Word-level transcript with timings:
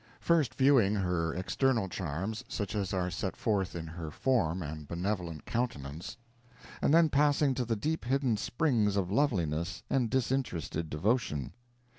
First 0.19 0.55
viewing 0.55 0.95
her 0.95 1.31
external 1.35 1.87
charms, 1.87 2.43
such 2.47 2.73
as 2.73 2.89
set 3.13 3.35
forth 3.35 3.75
in 3.75 3.85
her 3.85 4.09
form 4.09 4.63
and 4.63 4.87
benevolent 4.87 5.45
countenance, 5.45 6.17
and 6.81 6.91
then 6.91 7.07
passing 7.07 7.53
to 7.53 7.65
the 7.65 7.75
deep 7.75 8.05
hidden 8.05 8.35
springs 8.35 8.95
of 8.95 9.11
loveliness 9.11 9.83
and 9.91 10.09
disinterested 10.09 10.89
devotion. 10.89 11.53